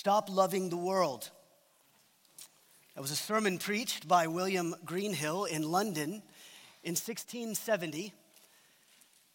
[0.00, 1.28] Stop Loving the World.
[2.94, 6.22] That was a sermon preached by William Greenhill in London
[6.82, 8.14] in 1670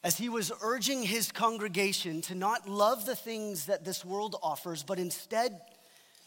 [0.03, 4.81] as he was urging his congregation to not love the things that this world offers,
[4.81, 5.61] but instead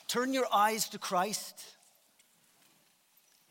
[0.07, 1.61] turn your eyes to Christ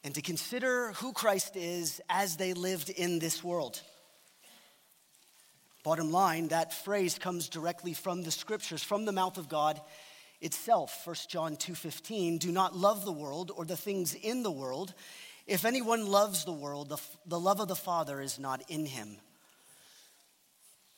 [0.05, 3.81] and to consider who Christ is as they lived in this world.
[5.83, 9.81] Bottom line, that phrase comes directly from the scriptures, from the mouth of God
[10.41, 11.05] itself.
[11.05, 14.93] 1 John 2:15, do not love the world or the things in the world.
[15.45, 19.17] If anyone loves the world, the, the love of the Father is not in him.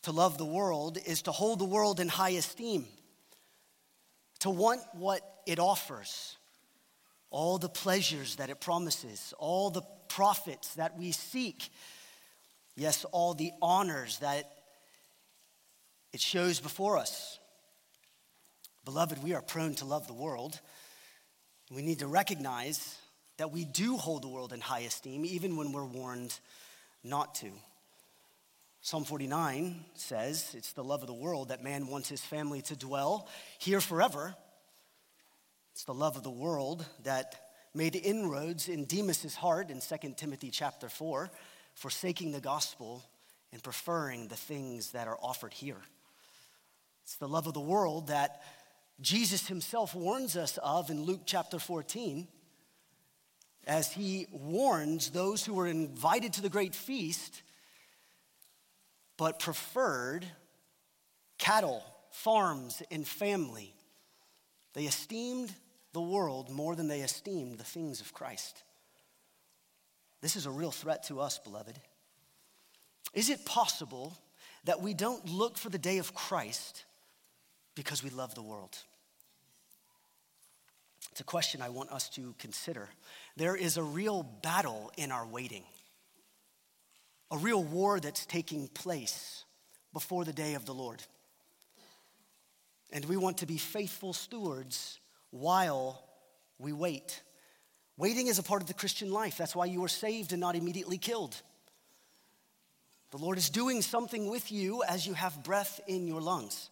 [0.04, 2.88] To love the world is to hold the world in high esteem,
[4.40, 6.38] to want what it offers,
[7.30, 11.70] all the pleasures that it promises, all the profits that we seek,
[12.76, 14.46] yes, all the honors that
[16.14, 17.39] it shows before us.
[18.90, 20.60] Beloved, we are prone to love the world.
[21.70, 22.98] We need to recognize
[23.38, 26.34] that we do hold the world in high esteem, even when we're warned
[27.04, 27.52] not to.
[28.82, 32.76] Psalm 49 says it's the love of the world that man wants his family to
[32.76, 34.34] dwell here forever.
[35.74, 37.36] It's the love of the world that
[37.76, 41.30] made inroads in Demas's heart in 2 Timothy chapter 4,
[41.76, 43.04] forsaking the gospel
[43.54, 45.78] and preferring the things that are offered here.
[47.04, 48.42] It's the love of the world that
[49.02, 52.28] Jesus himself warns us of in Luke chapter 14
[53.66, 57.42] as he warns those who were invited to the great feast
[59.16, 60.26] but preferred
[61.38, 63.74] cattle, farms, and family.
[64.74, 65.54] They esteemed
[65.94, 68.64] the world more than they esteemed the things of Christ.
[70.22, 71.80] This is a real threat to us, beloved.
[73.14, 74.18] Is it possible
[74.66, 76.86] that we don't look for the day of Christ
[77.76, 78.78] because we love the world?
[81.12, 82.90] It's a question I want us to consider.
[83.36, 85.64] There is a real battle in our waiting,
[87.32, 89.44] a real war that's taking place
[89.94, 91.02] before the day of the Lord.
[92.92, 95.00] And we want to be faithful stewards
[95.32, 96.04] while
[96.58, 97.22] we wait.
[97.98, 99.38] Waiting is a part of the Christian life.
[99.38, 101.42] That's why you are saved and not immediately killed.
[103.12, 106.70] The Lord is doing something with you as you have breath in your lungs.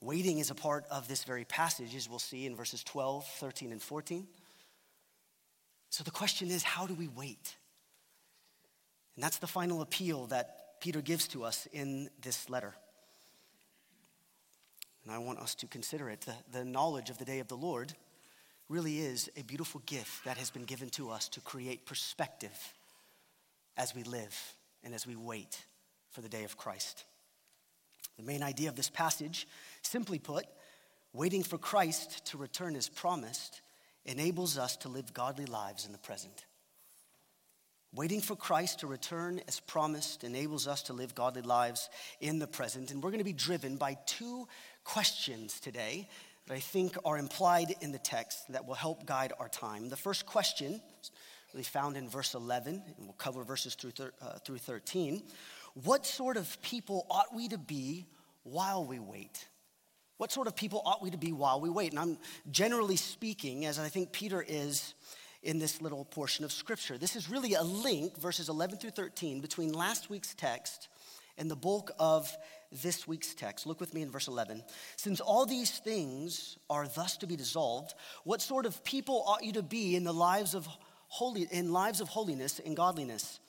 [0.00, 3.72] Waiting is a part of this very passage, as we'll see in verses 12, 13,
[3.72, 4.26] and 14.
[5.90, 7.56] So the question is how do we wait?
[9.14, 12.74] And that's the final appeal that Peter gives to us in this letter.
[15.04, 16.22] And I want us to consider it.
[16.22, 17.92] The, the knowledge of the day of the Lord
[18.68, 22.72] really is a beautiful gift that has been given to us to create perspective
[23.76, 25.64] as we live and as we wait
[26.10, 27.04] for the day of Christ.
[28.20, 29.48] The main idea of this passage,
[29.80, 30.44] simply put,
[31.14, 33.62] waiting for Christ to return as promised,
[34.04, 36.44] enables us to live godly lives in the present.
[37.94, 41.88] Waiting for Christ to return as promised enables us to live godly lives
[42.20, 42.90] in the present.
[42.90, 44.46] And we're going to be driven by two
[44.84, 46.06] questions today
[46.46, 49.88] that I think are implied in the text that will help guide our time.
[49.88, 50.82] The first question,
[51.54, 55.22] really found in verse 11, and we'll cover verses through, uh, through 13.
[55.74, 58.06] What sort of people ought we to be
[58.42, 59.46] while we wait?
[60.16, 61.92] What sort of people ought we to be while we wait?
[61.92, 62.18] And I'm
[62.50, 64.94] generally speaking, as I think Peter is
[65.42, 66.98] in this little portion of scripture.
[66.98, 70.88] This is really a link, verses 11 through 13, between last week's text
[71.38, 72.30] and the bulk of
[72.70, 73.66] this week's text.
[73.66, 74.62] Look with me in verse 11.
[74.96, 77.94] Since all these things are thus to be dissolved,
[78.24, 80.68] what sort of people ought you to be in the lives of
[81.08, 83.39] holy in lives of holiness and godliness?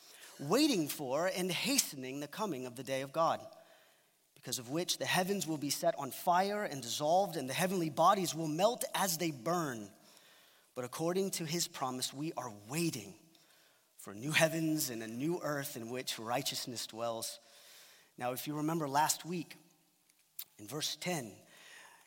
[0.41, 3.39] Waiting for and hastening the coming of the day of God,
[4.35, 7.89] because of which the heavens will be set on fire and dissolved, and the heavenly
[7.89, 9.89] bodies will melt as they burn.
[10.75, 13.13] But according to his promise, we are waiting
[13.99, 17.39] for new heavens and a new earth in which righteousness dwells.
[18.17, 19.55] Now, if you remember last week,
[20.57, 21.31] in verse 10,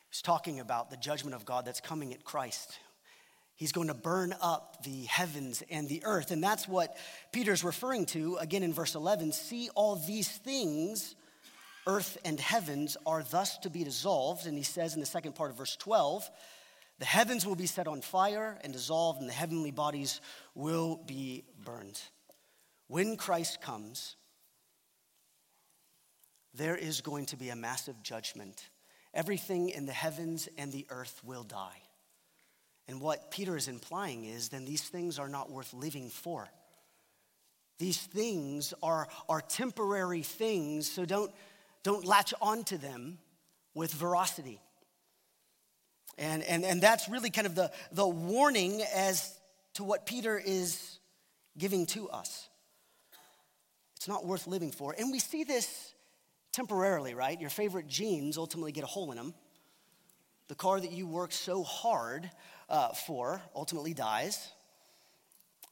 [0.09, 2.79] he's talking about the judgment of God that's coming at Christ.
[3.55, 6.31] He's going to burn up the heavens and the earth.
[6.31, 6.97] And that's what
[7.31, 9.31] Peter's referring to again in verse 11.
[9.31, 11.15] See, all these things,
[11.87, 14.45] earth and heavens, are thus to be dissolved.
[14.45, 16.29] And he says in the second part of verse 12,
[16.99, 20.21] the heavens will be set on fire and dissolved, and the heavenly bodies
[20.53, 21.99] will be burned.
[22.87, 24.15] When Christ comes,
[26.53, 28.69] there is going to be a massive judgment.
[29.13, 31.81] Everything in the heavens and the earth will die.
[32.87, 36.47] And what Peter is implying is then these things are not worth living for.
[37.77, 41.31] These things are, are temporary things, so don't,
[41.83, 43.17] don't latch onto them
[43.73, 44.61] with veracity.
[46.17, 49.37] And, and, and that's really kind of the, the warning as
[49.73, 50.99] to what Peter is
[51.57, 52.47] giving to us.
[53.97, 54.95] It's not worth living for.
[54.97, 55.93] And we see this
[56.53, 57.39] temporarily, right?
[57.39, 59.33] Your favorite jeans ultimately get a hole in them.
[60.47, 62.29] The car that you worked so hard
[62.69, 64.51] uh, for ultimately dies.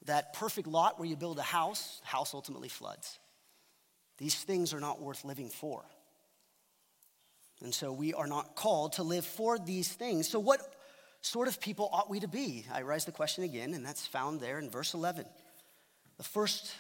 [0.06, 3.20] That perfect lot where you build a house, house ultimately floods.
[4.18, 5.84] These things are not worth living for.
[7.62, 10.28] And so we are not called to live for these things.
[10.28, 10.60] So, what
[11.22, 12.66] sort of people ought we to be?
[12.72, 15.26] I raise the question again, and that's found there in verse 11.
[16.18, 16.74] The first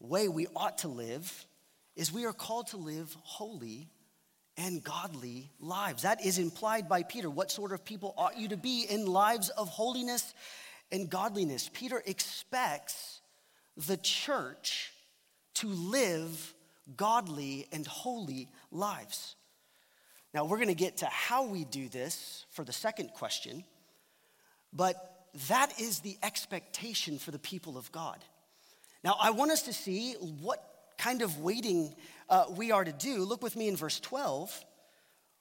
[0.00, 1.46] way we ought to live
[1.94, 3.88] is we are called to live holy
[4.56, 6.02] and godly lives.
[6.02, 7.28] That is implied by Peter.
[7.28, 10.34] What sort of people ought you to be in lives of holiness
[10.90, 11.70] and godliness?
[11.72, 13.20] Peter expects
[13.76, 14.92] the church
[15.54, 16.54] to live
[16.96, 19.34] godly and holy lives.
[20.32, 23.64] Now, we're going to get to how we do this for the second question,
[24.72, 28.18] but that is the expectation for the people of God.
[29.02, 30.62] Now, I want us to see what
[30.98, 31.94] kind of waiting
[32.28, 33.24] uh, we are to do.
[33.24, 34.64] Look with me in verse 12.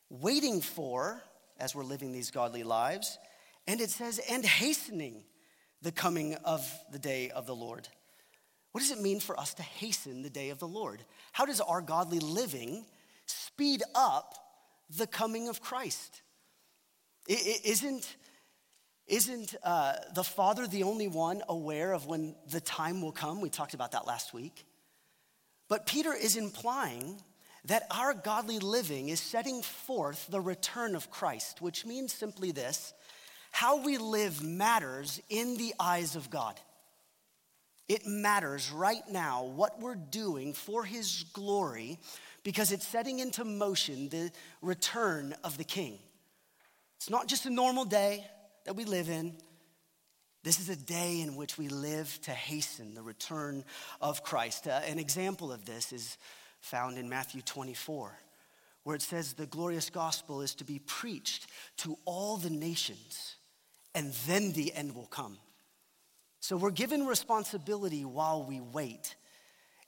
[0.10, 1.22] Waiting for,
[1.60, 3.18] as we're living these godly lives,
[3.68, 5.24] and it says, and hastening
[5.82, 7.88] the coming of the day of the Lord.
[8.72, 11.04] What does it mean for us to hasten the day of the Lord?
[11.32, 12.86] How does our godly living
[13.26, 14.36] speed up
[14.90, 16.22] the coming of Christ.
[17.28, 18.16] Isn't,
[19.08, 23.42] isn't uh, the Father the only one aware of when the time will come?
[23.42, 24.66] We talked about that last week.
[25.68, 27.22] But Peter is implying
[27.66, 32.94] that our godly living is setting forth the return of Christ, which means simply this
[33.52, 36.60] how we live matters in the eyes of God.
[37.88, 41.98] It matters right now what we're doing for His glory
[42.44, 46.00] because it's setting into motion the return of the king.
[46.98, 48.26] It's not just a normal day
[48.66, 49.36] that we live in.
[50.46, 53.64] This is a day in which we live to hasten the return
[54.00, 54.68] of Christ.
[54.68, 56.20] Uh, an example of this is
[56.60, 58.16] found in Matthew 24,
[58.84, 61.48] where it says the glorious gospel is to be preached
[61.78, 63.38] to all the nations,
[63.96, 65.40] and then the end will come.
[66.42, 69.16] So we're given responsibility while we wait,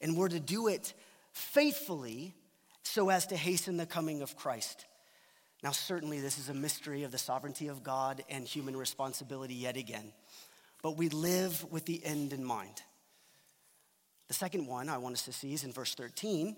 [0.02, 0.96] and we're to do it
[1.34, 2.34] faithfully
[2.82, 4.88] so as to hasten the coming of Christ.
[5.64, 9.76] Now, certainly, this is a mystery of the sovereignty of God and human responsibility yet
[9.76, 10.14] again,
[10.82, 12.82] but we live with the end in mind.
[14.28, 16.56] The second one I want us to see is in verse 13.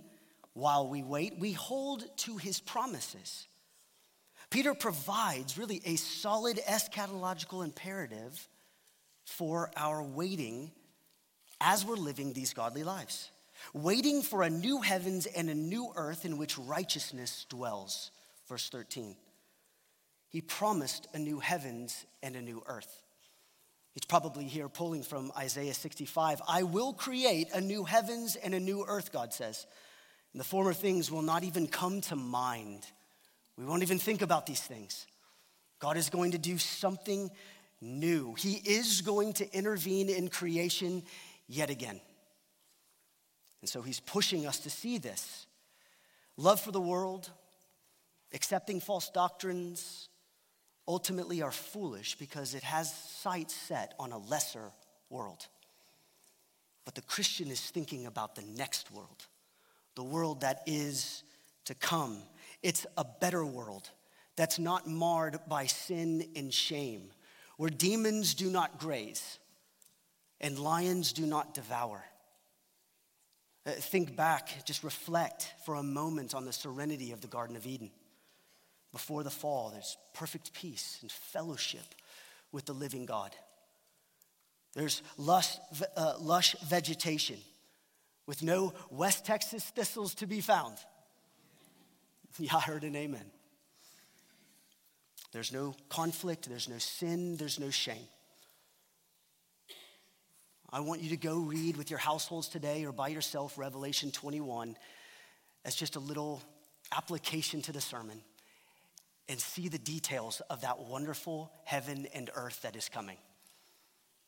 [0.53, 3.47] While we wait, we hold to his promises.
[4.49, 8.47] Peter provides really a solid eschatological imperative
[9.25, 10.71] for our waiting
[11.61, 13.29] as we're living these godly lives
[13.73, 18.11] waiting for a new heavens and a new earth in which righteousness dwells.
[18.47, 19.15] Verse 13.
[20.29, 23.03] He promised a new heavens and a new earth.
[23.99, 26.41] He's probably here pulling from Isaiah 65.
[26.47, 29.67] I will create a new heavens and a new earth, God says.
[30.31, 32.85] And the former things will not even come to mind.
[33.57, 35.05] We won't even think about these things.
[35.79, 37.29] God is going to do something
[37.81, 38.35] new.
[38.35, 41.03] He is going to intervene in creation
[41.49, 41.99] yet again.
[43.59, 45.45] And so he's pushing us to see this
[46.37, 47.29] love for the world,
[48.33, 50.07] accepting false doctrines,
[50.89, 54.71] ultimately are foolish because it has sights set on a lesser
[55.09, 55.47] world.
[56.83, 59.27] But the Christian is thinking about the next world,
[59.95, 61.23] the world that is
[61.65, 62.17] to come.
[62.61, 63.89] It's a better world
[64.35, 67.11] that's not marred by sin and shame,
[67.55, 69.39] where demons do not graze
[70.41, 72.03] and lions do not devour
[73.69, 77.67] uh, think back, just reflect for a moment on the serenity of the Garden of
[77.67, 77.91] Eden.
[78.91, 81.95] Before the fall, there's perfect peace and fellowship
[82.51, 83.35] with the living God.
[84.73, 85.57] There's lush,
[85.95, 87.37] uh, lush vegetation
[88.25, 90.77] with no West Texas thistles to be found.
[92.37, 93.25] Yeah, I heard an amen.
[95.33, 98.07] There's no conflict, there's no sin, there's no shame.
[100.69, 104.77] I want you to go read with your households today or by yourself Revelation 21
[105.65, 106.41] as just a little
[106.95, 108.21] application to the sermon
[109.29, 113.17] and see the details of that wonderful heaven and earth that is coming.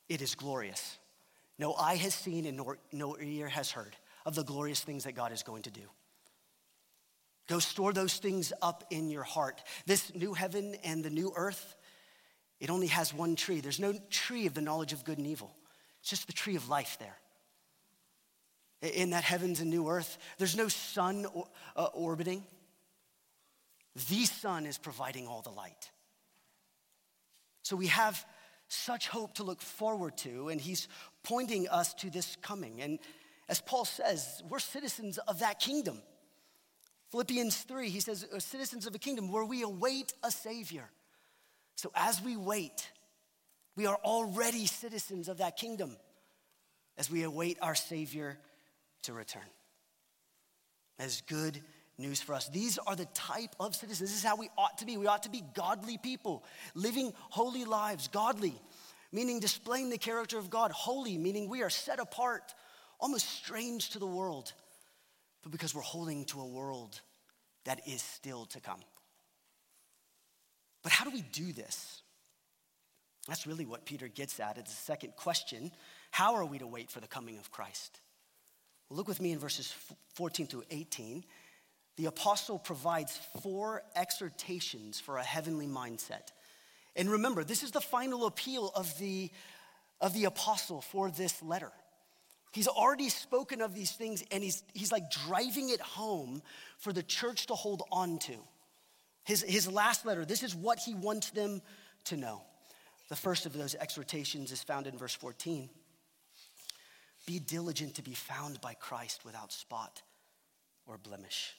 [0.08, 1.00] It is glorious.
[1.58, 2.62] No eye has seen and
[2.94, 5.82] no ear has heard of the glorious things that God is going to do.
[7.48, 9.64] Go store those things up in your heart.
[9.86, 11.76] This new heaven and the new earth,
[12.60, 13.60] it only has one tree.
[13.60, 15.56] There's no tree of the knowledge of good and evil.
[16.00, 17.18] It's just the tree of life there.
[18.94, 21.26] In that heavens and new earth, there's no sun
[21.76, 22.44] uh, orbiting.
[23.96, 25.92] The sun is providing all the light.
[27.64, 28.26] So we have
[28.68, 30.88] such hope to look forward to, and he's
[31.24, 32.82] pointing us to this coming.
[32.82, 33.00] And
[33.50, 36.02] as Paul says, we're citizens of that kingdom.
[37.10, 40.90] Philippians 3, he says, uh, citizens of a kingdom where we await a Savior.
[41.76, 42.90] So as we wait,
[43.76, 45.98] we are already citizens of that kingdom
[46.98, 48.38] as we await our Savior
[49.04, 49.42] to return.
[50.98, 51.62] As good
[52.02, 52.50] news for us.
[52.50, 54.10] These are the type of citizens.
[54.10, 54.98] This is how we ought to be.
[54.98, 56.44] We ought to be godly people,
[56.76, 58.08] living holy lives.
[58.08, 58.54] Godly,
[59.12, 60.72] meaning displaying the character of God.
[60.72, 62.54] Holy, meaning we are set apart,
[63.00, 64.54] almost strange to the world,
[65.44, 67.00] but because we're holding to a world
[67.66, 68.80] that is still to come.
[70.84, 72.02] But how do we do this?
[73.28, 74.58] That's really what Peter gets at.
[74.58, 75.72] It's the second question.
[76.10, 78.02] How are we to wait for the coming of Christ?
[78.92, 79.74] look with me in verses
[80.16, 81.24] 14 through 18
[81.98, 86.32] the apostle provides four exhortations for a heavenly mindset.
[86.96, 89.30] And remember, this is the final appeal of the,
[90.00, 91.72] of the apostle for this letter.
[92.52, 96.42] He's already spoken of these things and he's, he's like driving it home
[96.80, 98.36] for the church to hold on to.
[99.24, 101.62] His, his last letter, this is what he wants them
[102.06, 102.42] to know.
[103.10, 105.70] The first of those exhortations is found in verse 14.
[107.26, 110.02] Be diligent to be found by Christ without spot
[110.88, 111.54] or blemish.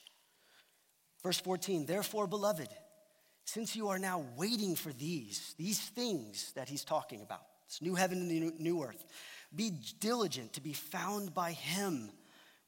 [1.23, 2.69] Verse 14, therefore, beloved,
[3.45, 7.95] since you are now waiting for these, these things that he's talking about, this new
[7.95, 9.05] heaven and the new earth,
[9.55, 12.11] be diligent to be found by him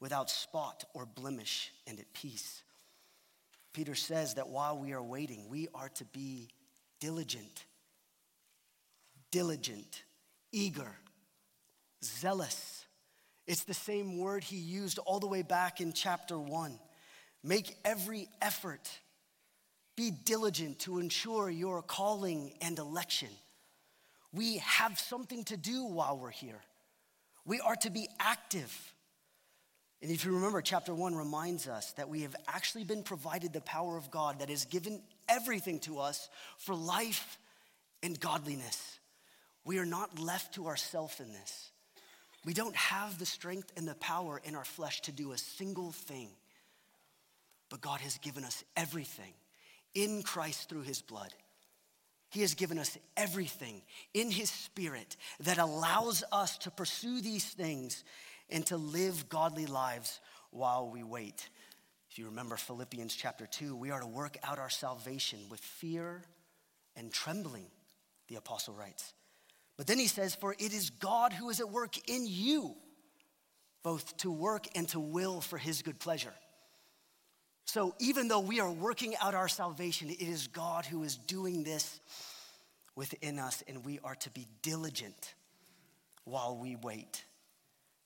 [0.00, 2.62] without spot or blemish and at peace.
[3.73, 6.49] Peter says that while we are waiting, we are to be
[7.00, 7.64] diligent,
[9.30, 10.04] diligent,
[10.52, 10.92] eager,
[12.04, 12.84] zealous.
[13.46, 16.78] It's the same word he used all the way back in chapter one.
[17.44, 18.90] Make every effort.
[19.96, 23.28] Be diligent to ensure your calling and election.
[24.32, 26.60] We have something to do while we're here.
[27.44, 28.94] We are to be active.
[30.02, 33.60] And if you remember, chapter one reminds us that we have actually been provided the
[33.60, 37.38] power of God that has given everything to us for life
[38.02, 38.98] and godliness.
[39.64, 41.70] We are not left to ourselves in this.
[42.44, 45.92] We don't have the strength and the power in our flesh to do a single
[45.92, 46.28] thing.
[47.74, 49.32] But God has given us everything
[49.96, 51.34] in Christ through his blood.
[52.30, 53.82] He has given us everything
[54.14, 58.04] in his spirit that allows us to pursue these things
[58.48, 60.20] and to live godly lives
[60.52, 61.48] while we wait.
[62.12, 66.22] If you remember Philippians chapter 2, we are to work out our salvation with fear
[66.94, 67.66] and trembling,
[68.28, 69.14] the apostle writes.
[69.76, 72.76] But then he says, For it is God who is at work in you,
[73.82, 76.34] both to work and to will for his good pleasure.
[77.64, 81.64] So even though we are working out our salvation, it is God who is doing
[81.64, 82.00] this
[82.94, 85.35] within us, and we are to be diligent
[86.25, 87.25] while we wait.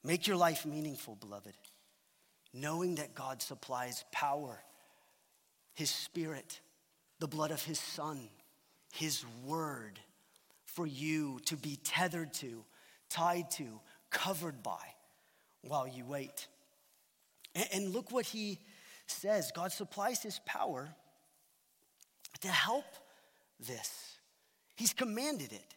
[0.04, 1.54] Make your life meaningful, beloved,
[2.54, 4.62] knowing that God supplies power,
[5.74, 6.60] His Spirit,
[7.18, 8.28] the blood of His Son,
[8.92, 9.98] His Word
[10.64, 12.64] for you to be tethered to,
[13.10, 14.94] tied to, covered by
[15.62, 16.46] while you wait.
[17.72, 18.60] And, look what He
[19.10, 20.88] says God supplies his power
[22.40, 22.84] to help
[23.60, 24.16] this.
[24.76, 25.74] He's commanded it.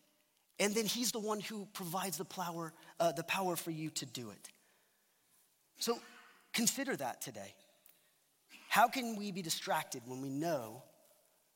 [0.60, 4.06] And then he's the one who provides the power, uh, the power for you to
[4.06, 4.50] do it.
[5.80, 5.98] So
[6.54, 7.56] consider that today.
[8.70, 10.84] How can we be distracted when we know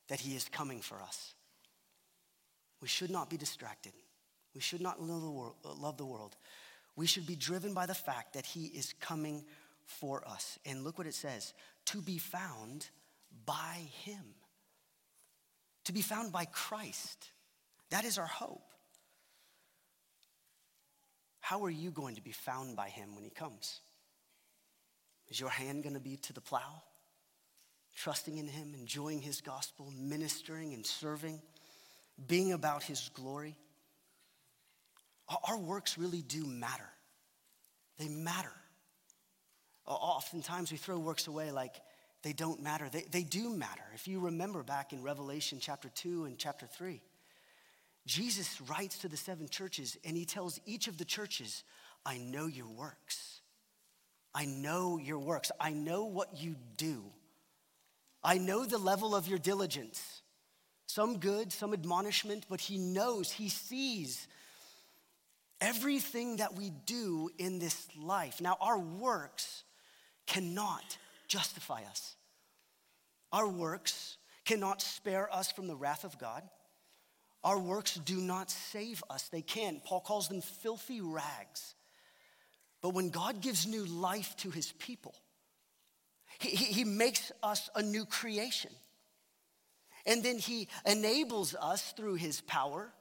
[0.08, 1.36] that he is coming for us?
[2.82, 3.94] We should not be distracted.
[4.56, 5.56] We should not love the world.
[5.64, 6.36] Love the world.
[6.96, 9.46] We should be driven by the fact that he is coming
[9.86, 10.60] for us.
[10.66, 11.54] And look what it says
[11.86, 12.88] to be found
[13.46, 14.36] by Him,
[15.86, 17.32] to be found by Christ.
[17.92, 18.64] That is our hope.
[21.40, 23.82] How are you going to be found by Him when He comes?
[25.30, 26.82] Is your hand going to be to the plow?
[27.96, 31.40] Trusting in Him, enjoying His gospel, ministering and serving,
[32.28, 33.56] being about His glory?
[35.48, 36.90] Our works really do matter.
[37.98, 38.52] They matter.
[39.88, 41.76] Oftentimes we throw works away like
[42.24, 42.90] they don't matter.
[42.90, 43.84] They, they do matter.
[43.94, 47.02] If you remember back in Revelation chapter 2 and chapter 3,
[48.08, 51.64] Jesus writes to the seven churches and he tells each of the churches,
[52.06, 53.42] I know your works.
[54.34, 55.52] I know your works.
[55.60, 57.04] I know what you do.
[58.24, 60.22] I know the level of your diligence.
[60.88, 64.28] Some good, some admonishment, but he knows, he sees
[65.62, 68.42] everything that we do in this life.
[68.42, 69.64] Now, our works
[70.26, 72.16] cannot justify us.
[73.32, 76.44] Our works cannot spare us from the wrath of God.
[77.44, 79.28] Our works do not save us.
[79.30, 79.84] They can't.
[79.84, 81.76] Paul calls them filthy rags.
[82.82, 85.16] But when God gives new life to his people,
[86.40, 88.72] he, he, he makes us a new creation.
[90.06, 92.94] And then he enables us through his power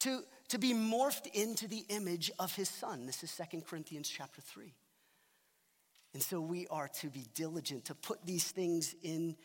[0.00, 3.06] to, to be morphed into the image of his son.
[3.06, 4.72] This is Second Corinthians chapter 3.
[6.18, 9.36] And so we are to be diligent to put these things into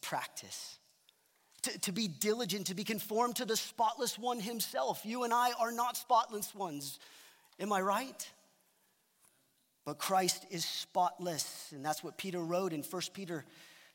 [0.00, 0.78] practice.
[1.64, 5.02] To, to be diligent, to be conformed to the spotless one himself.
[5.04, 7.00] You and I are not spotless ones.
[7.60, 8.32] Am I right?
[9.84, 11.70] But Christ is spotless.
[11.74, 13.44] And that's what Peter wrote in 1 Peter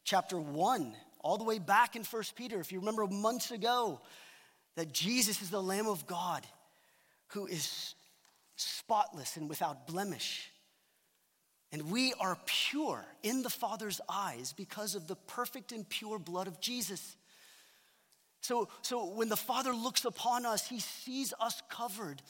[0.03, 2.59] chapter 1, all the way back in 1 Peter.
[2.59, 3.99] If you remember months ago,
[4.75, 6.45] that Jesus is the Lamb of God
[7.29, 7.95] who is
[8.57, 10.50] spotless and without blemish.
[11.71, 16.47] And we are pure in the Father's eyes because of the perfect and pure blood
[16.47, 17.15] of Jesus.
[18.41, 22.21] So, so when the Father looks upon us, he sees us covered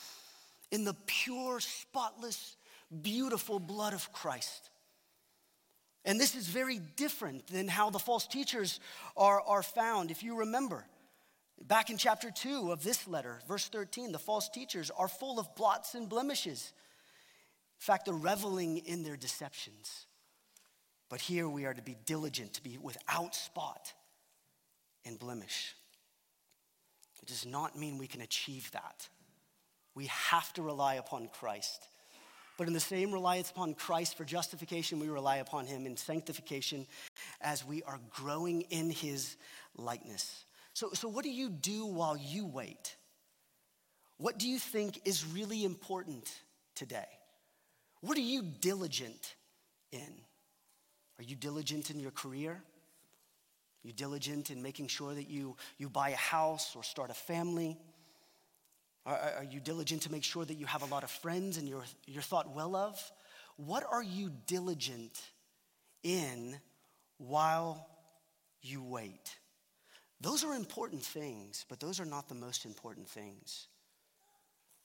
[0.69, 2.55] in the pure, spotless,
[3.01, 4.69] beautiful blood of Christ.
[6.05, 8.79] And this is very different than how the false teachers
[9.17, 10.11] are, are found.
[10.11, 10.85] If you remember,
[11.67, 15.55] back in chapter 2 of this letter, verse 13, the false teachers are full of
[15.55, 16.73] blots and blemishes
[17.81, 20.05] fact, they're reveling in their deceptions.
[21.09, 23.93] But here we are to be diligent, to be without spot
[25.05, 25.75] and blemish.
[27.21, 29.09] It does not mean we can achieve that.
[29.93, 31.87] We have to rely upon Christ.
[32.57, 36.85] But in the same reliance upon Christ for justification, we rely upon him in sanctification
[37.41, 39.35] as we are growing in his
[39.75, 40.45] likeness.
[40.73, 42.95] So, so what do you do while you wait?
[44.17, 46.31] What do you think is really important
[46.75, 47.07] today?
[48.01, 49.35] What are you diligent
[49.91, 50.13] in?
[51.19, 52.51] Are you diligent in your career?
[52.53, 57.15] Are you diligent in making sure that you, you buy a house or start a
[57.15, 57.77] family?
[59.05, 61.67] Are, are you diligent to make sure that you have a lot of friends and
[61.67, 63.11] you're, you're thought well of?
[63.57, 65.19] What are you diligent
[66.03, 66.59] in
[67.17, 67.87] while
[68.61, 69.37] you wait?
[70.21, 73.67] Those are important things, but those are not the most important things.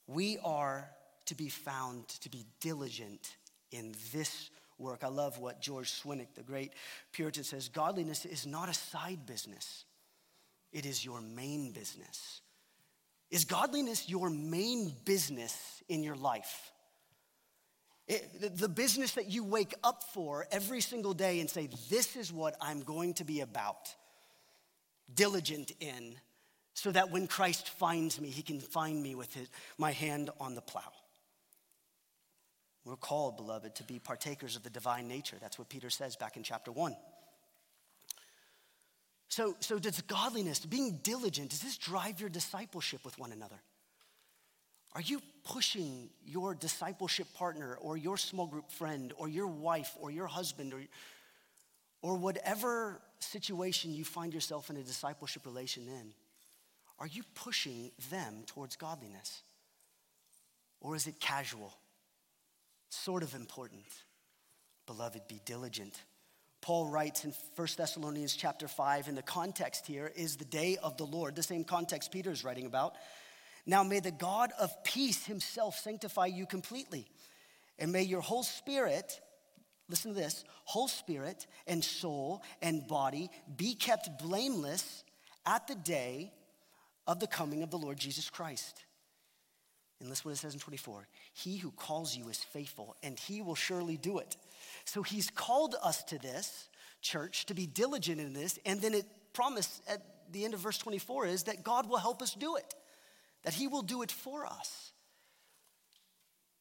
[0.07, 0.89] We are
[1.27, 3.35] to be found to be diligent
[3.71, 5.03] in this work.
[5.03, 6.71] I love what George Swinnock, the great
[7.11, 9.85] Puritan, says godliness is not a side business,
[10.71, 12.41] it is your main business.
[13.29, 16.71] Is godliness your main business in your life?
[18.07, 22.31] It, the business that you wake up for every single day and say, This is
[22.31, 23.93] what I'm going to be about,
[25.13, 26.15] diligent in,
[26.73, 30.55] so that when Christ finds me, he can find me with his, my hand on
[30.55, 30.93] the plow.
[32.87, 35.35] We're called, beloved, to be partakers of the divine nature.
[35.41, 36.95] That's what Peter says back in chapter 1.
[39.27, 43.59] So, so does godliness, being diligent, does this drive your discipleship with one another?
[44.93, 50.09] Are you pushing your discipleship partner or your small group friend or your wife or
[50.09, 50.79] your husband or,
[52.01, 56.13] or whatever situation you find yourself in a discipleship relation in?
[56.99, 59.41] Are you pushing them towards godliness?
[60.79, 61.73] Or is it casual?
[62.89, 63.85] Sort of important.
[64.85, 66.01] Beloved, be diligent.
[66.61, 70.97] Paul writes in 1 Thessalonians chapter 5, and the context here is the day of
[70.97, 72.95] the Lord, the same context Peter is writing about.
[73.65, 77.07] Now may the God of peace himself sanctify you completely,
[77.77, 79.21] and may your whole spirit,
[79.89, 85.03] listen to this, whole spirit and soul and body be kept blameless
[85.45, 86.31] at the day
[87.05, 88.83] of the coming of the Lord Jesus Christ.
[89.99, 91.07] And listen what it says in 24.
[91.33, 94.37] He who calls you is faithful, and he will surely do it.
[94.85, 96.69] So he's called us to this,
[97.01, 100.77] church, to be diligent in this, and then it promised at the end of verse
[100.77, 102.75] 24 is that God will help us do it,
[103.43, 104.91] that he will do it for us.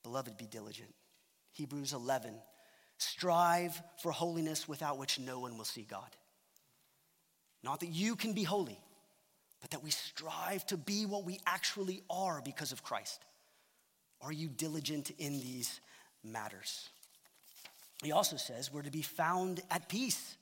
[0.03, 0.95] Beloved, be diligent.
[1.53, 2.35] Hebrews 11.
[2.99, 6.09] Strive for holiness without which no one will see God.
[7.63, 8.79] Not that you can be holy,
[9.67, 13.25] but that we strive to be what we actually are because of Christ.
[14.23, 15.81] Are you diligent in these
[16.23, 16.89] matters?
[18.01, 20.37] He also says we're to be found at peace.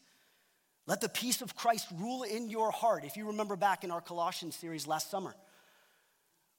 [0.86, 3.06] Let the peace of Christ rule in your heart.
[3.06, 5.34] If you remember back in our Colossians series last summer,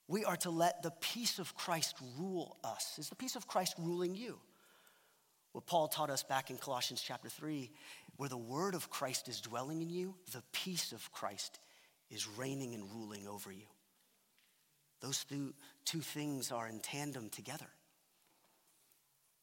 [0.08, 2.97] we are to let the peace of Christ rule us.
[2.97, 4.39] Is the peace of Christ ruling you?
[5.51, 7.69] What Paul taught us back in Colossians chapter 3,
[8.17, 11.60] where the word of Christ is dwelling in you, the peace of Christ
[12.09, 13.67] is reigning and ruling over you.
[15.01, 15.53] Those two
[15.85, 17.67] two things are in tandem together.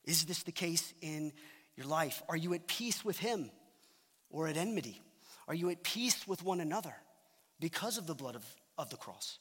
[0.05, 1.33] Is this the case in
[1.77, 2.23] your life?
[2.29, 3.51] Are you at peace with Him
[4.31, 5.01] or at enmity?
[5.47, 6.95] Are you at peace with one another
[7.63, 8.45] because of the blood of,
[8.77, 9.39] of the cross.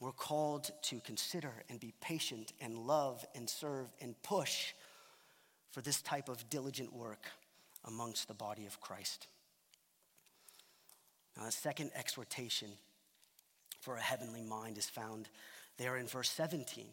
[0.00, 4.72] We're called to consider and be patient and love and serve and push
[5.70, 7.24] for this type of diligent work
[7.84, 9.28] amongst the body of Christ.
[11.38, 12.68] Now, the second exhortation
[13.80, 15.28] for a heavenly mind is found
[15.76, 16.86] there in verse 17.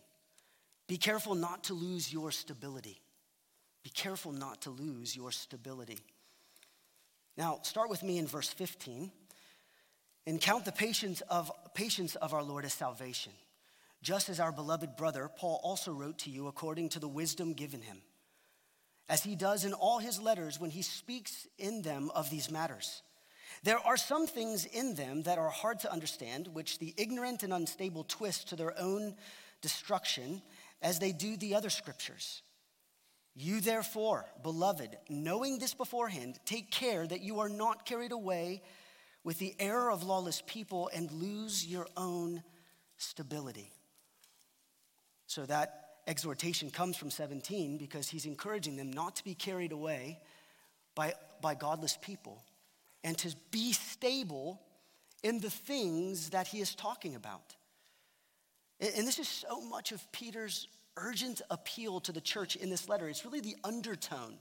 [0.88, 3.02] Be careful not to lose your stability.
[3.84, 5.98] Be careful not to lose your stability.
[7.38, 9.12] Now, start with me in verse 15
[10.28, 13.34] and count the patience of, patience of our Lord as salvation.
[14.04, 17.82] Just as our beloved brother, Paul also wrote to you according to the wisdom given
[17.82, 17.98] him,
[19.10, 23.02] as he does in all his letters when he speaks in them of these matters.
[23.66, 27.52] There are some things in them that are hard to understand, which the ignorant and
[27.52, 29.16] unstable twist to their own
[29.64, 30.44] destruction,
[30.84, 32.44] as they do the other scriptures.
[33.34, 38.62] You, therefore, beloved, knowing this beforehand, take care that you are not carried away
[39.24, 42.44] with the error of lawless people and lose your own
[42.98, 43.72] stability.
[45.26, 50.20] So that exhortation comes from 17 because he's encouraging them not to be carried away
[50.94, 52.44] by, by godless people
[53.06, 54.60] and to be stable
[55.24, 57.56] in the things that he is talking about.
[58.80, 63.08] And this is so much of Peter's urgent appeal to the church in this letter.
[63.08, 64.40] It's really the undertone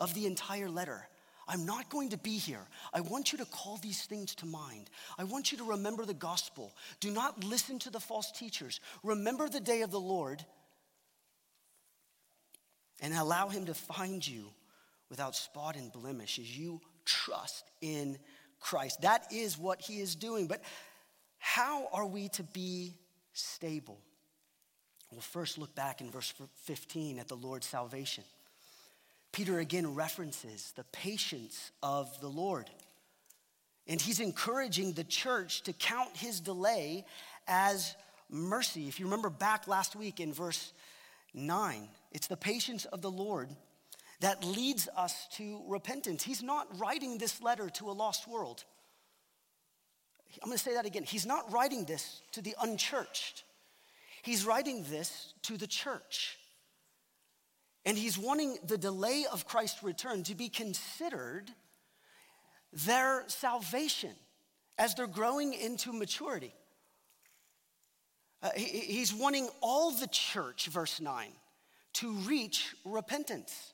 [0.00, 1.06] of the entire letter.
[1.46, 2.66] I'm not going to be here.
[2.92, 4.90] I want you to call these things to mind.
[5.16, 6.74] I want you to remember the gospel.
[6.98, 8.80] Do not listen to the false teachers.
[9.04, 10.44] Remember the day of the Lord
[13.00, 14.46] and allow him to find you
[15.08, 18.18] without spot and blemish as you trust in
[18.60, 19.02] Christ.
[19.02, 20.46] That is what he is doing.
[20.46, 20.62] But
[21.38, 22.94] how are we to be
[23.32, 23.98] stable?
[25.10, 26.32] We'll first look back in verse
[26.64, 28.24] 15 at the Lord's salvation.
[29.32, 32.70] Peter again references the patience of the Lord.
[33.86, 37.04] And he's encouraging the church to count his delay
[37.48, 37.96] as
[38.30, 38.88] mercy.
[38.88, 40.72] If you remember back last week in verse
[41.34, 43.48] 9, it's the patience of the Lord
[44.22, 46.22] that leads us to repentance.
[46.22, 48.64] He's not writing this letter to a lost world.
[50.40, 51.02] I'm going to say that again.
[51.02, 53.42] He's not writing this to the unchurched.
[54.22, 56.38] He's writing this to the church.
[57.84, 61.50] And he's wanting the delay of Christ's return to be considered
[62.72, 64.12] their salvation
[64.78, 66.54] as they're growing into maturity.
[68.40, 71.28] Uh, he, he's wanting all the church, verse 9,
[71.94, 73.71] to reach repentance,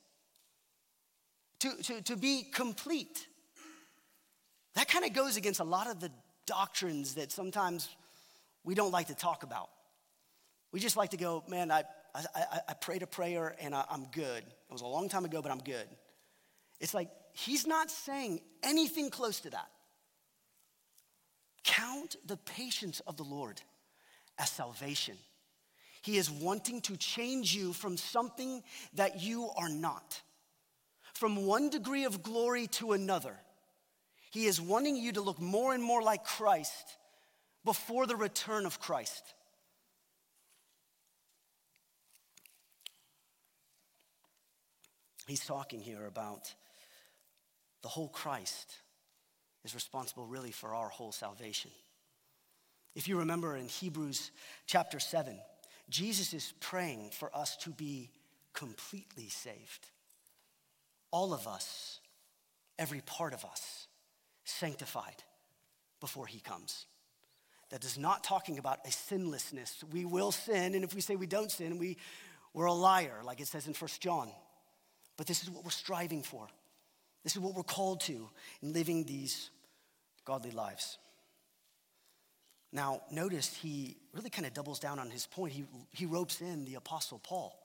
[1.61, 3.27] to, to, to be complete.
[4.75, 6.11] That kind of goes against a lot of the
[6.47, 7.88] doctrines that sometimes
[8.64, 9.68] we don't like to talk about.
[10.73, 14.07] We just like to go, man, I, I, I, prayed a prayer and I, I'm
[14.12, 14.38] good.
[14.38, 15.87] It was a long time ago, but I'm good.
[16.81, 19.68] It's like he's not saying anything close to that.
[21.64, 23.61] Count the patience of the Lord
[24.38, 25.16] as salvation.
[26.03, 28.62] He is wanting to change you from something
[28.94, 30.21] that you are not,
[31.18, 33.37] from one degree of glory to another.
[34.31, 36.96] He is wanting you to look more and more like Christ
[37.64, 39.35] before the return of Christ.
[45.26, 46.54] He's talking here about
[47.83, 48.76] the whole Christ
[49.64, 51.72] is responsible really for our whole salvation.
[52.94, 54.31] If you remember in Hebrews
[54.66, 55.37] chapter 7,
[55.90, 58.11] Jesus is praying for us to be
[58.54, 59.88] completely saved.
[61.11, 62.01] All of us,
[62.79, 63.87] every part of us,
[64.44, 65.23] sanctified
[66.01, 66.87] before he comes.
[67.71, 69.85] That is not talking about a sinlessness.
[69.92, 71.99] We will sin, and if we say we don't sin, we,
[72.55, 74.31] we're a liar, like it says in 1 John.
[75.16, 76.47] But this is what we're striving for.
[77.25, 78.31] This is what we're called to
[78.62, 79.51] in living these
[80.25, 80.99] godly lives.
[82.73, 85.53] Now, notice he really kind of doubles down on his point.
[85.53, 87.59] He, he ropes in the Apostle Paul,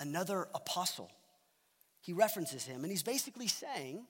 [0.00, 1.10] another apostle.
[2.04, 4.04] He references him, and he's basically saying,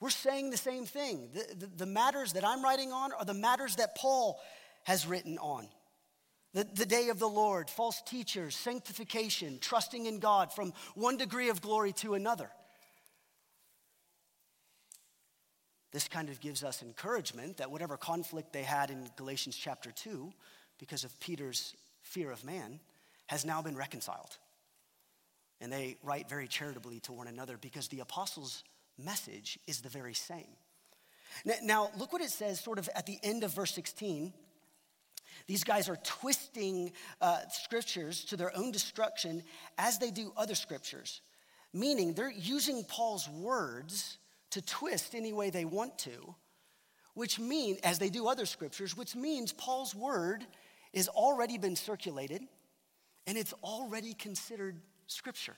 [0.00, 1.30] We're saying the same thing.
[1.32, 4.40] The, the, the matters that I'm writing on are the matters that Paul
[4.82, 5.68] has written on
[6.54, 11.50] the, the day of the Lord, false teachers, sanctification, trusting in God from one degree
[11.50, 12.50] of glory to another.
[15.92, 20.32] This kind of gives us encouragement that whatever conflict they had in Galatians chapter 2,
[20.80, 22.80] because of Peter's fear of man,
[23.26, 24.36] has now been reconciled.
[25.60, 28.62] And they write very charitably to one another because the apostles'
[28.96, 30.56] message is the very same.
[31.62, 34.32] Now, look what it says sort of at the end of verse 16.
[35.46, 39.42] These guys are twisting uh, scriptures to their own destruction
[39.76, 41.20] as they do other scriptures,
[41.72, 44.18] meaning they're using Paul's words
[44.50, 46.34] to twist any way they want to,
[47.14, 50.46] which mean, as they do other scriptures, which means Paul's word
[50.92, 52.42] is already been circulated
[53.26, 55.56] and it's already considered scripture.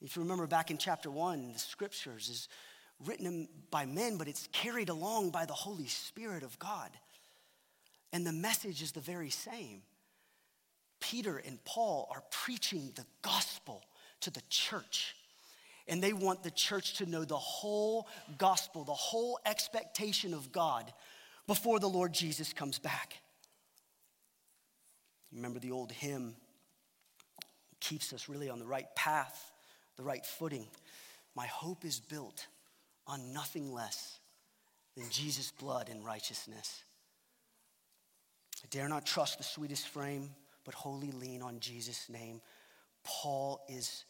[0.00, 2.48] If you remember back in chapter one, the scriptures is
[3.06, 6.90] written by men, but it's carried along by the Holy Spirit of God.
[8.12, 9.82] And the message is the very same.
[11.00, 13.82] Peter and Paul are preaching the gospel
[14.20, 15.14] to the church.
[15.88, 18.06] And they want the church to know the whole
[18.38, 20.92] gospel, the whole expectation of God
[21.46, 23.16] before the Lord Jesus comes back.
[25.32, 26.36] Remember the old hymn
[27.82, 29.52] keeps us really on the right path,
[29.96, 30.66] the right footing.
[31.34, 32.46] My hope is built
[33.06, 34.18] on nothing less
[34.96, 36.84] than Jesus' blood and righteousness.
[38.62, 40.30] I dare not trust the sweetest frame,
[40.64, 42.40] but wholly lean on Jesus' name.
[43.02, 44.04] Paul is,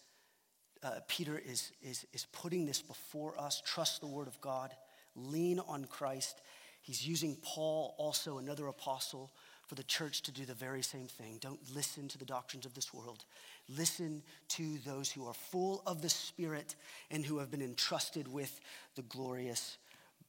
[0.83, 3.63] uh, Peter is, is, is putting this before us.
[3.65, 4.71] Trust the word of God,
[5.17, 6.43] lean on Christ.
[6.83, 9.31] He's using Paul, also another apostle,
[9.73, 11.39] for the church to do the very same thing.
[11.41, 13.25] Don't listen to the doctrines of this world.
[13.71, 16.77] Listen to those who are full of the Spirit
[17.11, 18.61] and who have been entrusted with
[18.97, 19.79] the glorious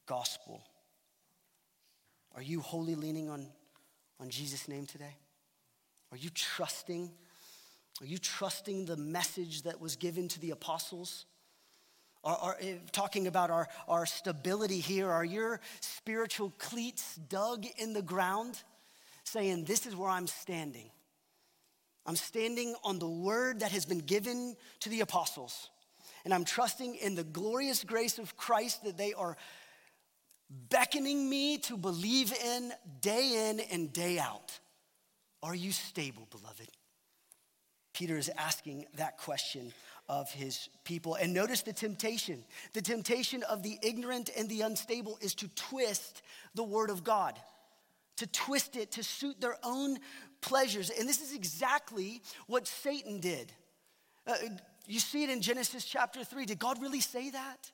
[0.06, 0.62] gospel.
[2.34, 3.48] Are you wholly leaning on,
[4.18, 5.14] on Jesus' name today?
[6.10, 7.10] Are you trusting?
[8.00, 11.26] Are you trusting the message that was given to the apostles?
[12.24, 17.92] Are, are, eh, talking about our, our stability here, are your spiritual cleats dug in
[17.92, 18.62] the ground,
[19.24, 20.90] saying, This is where I'm standing?
[22.06, 25.70] I'm standing on the word that has been given to the apostles.
[26.24, 29.36] And I'm trusting in the glorious grace of Christ that they are
[30.68, 34.58] beckoning me to believe in day in and day out.
[35.42, 36.68] Are you stable, beloved?
[37.92, 39.72] Peter is asking that question
[40.08, 41.14] of his people.
[41.14, 42.44] And notice the temptation.
[42.72, 46.22] The temptation of the ignorant and the unstable is to twist
[46.54, 47.38] the word of God,
[48.16, 49.98] to twist it to suit their own
[50.40, 50.90] pleasures.
[50.90, 53.52] And this is exactly what Satan did.
[54.26, 54.34] Uh,
[54.86, 56.46] you see it in Genesis chapter 3.
[56.46, 57.70] Did God really say that?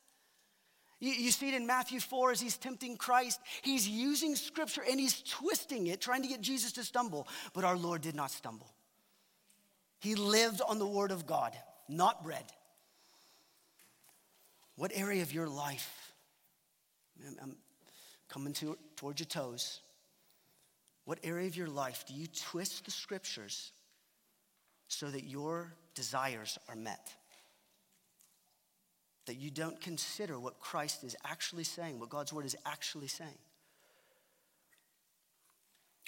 [1.01, 3.41] You, you see it in Matthew 4 as he's tempting Christ.
[3.63, 7.27] He's using scripture and he's twisting it, trying to get Jesus to stumble.
[7.53, 8.71] But our Lord did not stumble.
[9.99, 11.57] He lived on the word of God,
[11.89, 12.45] not bread.
[14.77, 16.13] What area of your life,
[17.43, 17.57] I'm
[18.29, 19.81] coming to, towards your toes,
[21.11, 23.73] what area of your life do you twist the scriptures
[24.87, 27.17] so that your desires are met?
[29.27, 33.39] that you don't consider what Christ is actually saying, what God's word is actually saying.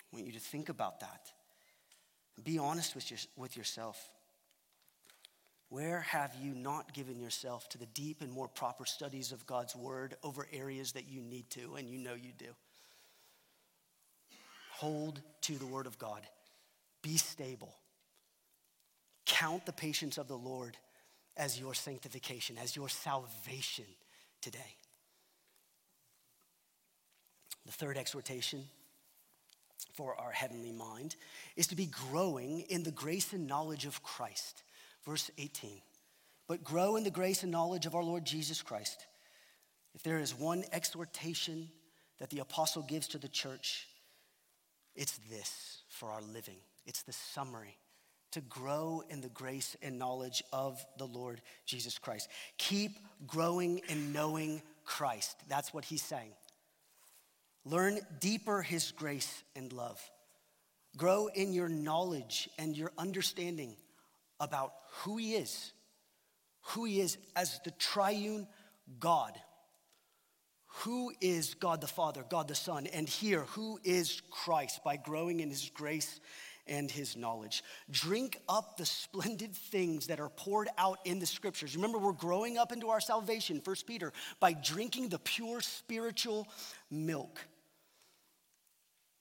[0.00, 1.30] I want you to think about that.
[2.42, 4.10] Be honest with, your, with yourself.
[5.68, 9.76] Where have you not given yourself to the deep and more proper studies of God's
[9.76, 12.46] word over areas that you need to and you know you do?
[14.82, 16.22] Hold to the word of God.
[17.02, 17.72] Be stable.
[19.26, 20.76] Count the patience of the Lord
[21.36, 23.84] as your sanctification, as your salvation
[24.40, 24.74] today.
[27.64, 28.64] The third exhortation
[29.94, 31.14] for our heavenly mind
[31.54, 34.64] is to be growing in the grace and knowledge of Christ.
[35.06, 35.80] Verse 18.
[36.48, 39.06] But grow in the grace and knowledge of our Lord Jesus Christ.
[39.94, 41.68] If there is one exhortation
[42.18, 43.86] that the apostle gives to the church,
[44.94, 46.58] it's this for our living.
[46.86, 47.78] It's the summary
[48.32, 52.28] to grow in the grace and knowledge of the Lord Jesus Christ.
[52.58, 55.36] Keep growing in knowing Christ.
[55.48, 56.32] That's what he's saying.
[57.64, 60.00] Learn deeper his grace and love.
[60.96, 63.76] Grow in your knowledge and your understanding
[64.40, 65.72] about who he is,
[66.62, 68.46] who he is as the triune
[68.98, 69.32] God.
[70.76, 75.40] Who is God the Father, God the Son, and here, who is Christ by growing
[75.40, 76.20] in his grace
[76.66, 77.62] and his knowledge.
[77.90, 81.74] Drink up the splendid things that are poured out in the scriptures.
[81.76, 86.46] Remember, we're growing up into our salvation, First Peter, by drinking the pure spiritual
[86.90, 87.40] milk.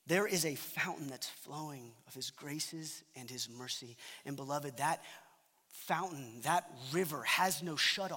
[0.06, 3.96] There is a fountain that's flowing of his graces and his mercy.
[4.24, 5.02] And beloved, that
[5.68, 8.12] fountain, that river has no shut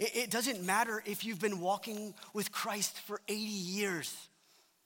[0.00, 0.10] off.
[0.14, 4.14] It, doesn't matter if you've been walking with Christ for 80 years.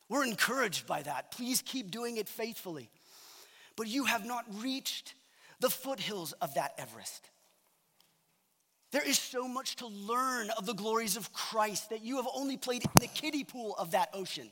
[0.09, 1.31] We're encouraged by that.
[1.31, 2.91] Please keep doing it faithfully.
[3.77, 5.15] But you have not reached
[5.61, 7.31] the foothills of that Everest.
[8.91, 12.57] There is so much to learn of the glories of Christ that you have only
[12.57, 14.51] played in the kiddie pool of that ocean.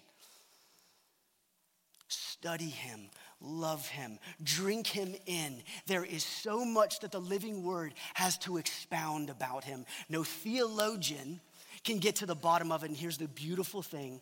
[2.08, 3.08] Study him,
[3.40, 5.62] love him, drink him in.
[5.86, 9.84] There is so much that the living word has to expound about him.
[10.08, 11.40] No theologian
[11.84, 12.88] can get to the bottom of it.
[12.88, 14.20] And here's the beautiful thing